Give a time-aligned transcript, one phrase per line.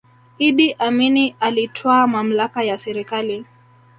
[0.47, 3.45] iddi amini alitwaa mamlaka ya serikali